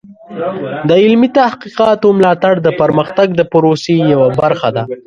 د 0.87 0.91
علمي 1.03 1.29
تحقیقاتو 1.39 2.07
ملاتړ 2.17 2.53
د 2.65 2.69
پرمختګ 2.81 3.27
د 3.35 3.41
پروسې 3.51 3.95
یوه 4.13 4.27
برخه 4.41 4.69
ده. 4.75 4.83